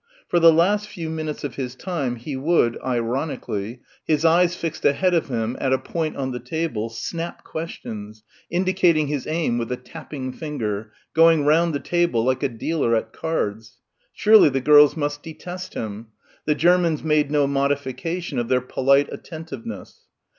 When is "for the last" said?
0.27-0.89